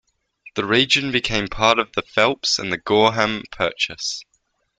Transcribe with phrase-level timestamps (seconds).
[0.55, 4.25] The region became part of the Phelps and Gorham Purchase.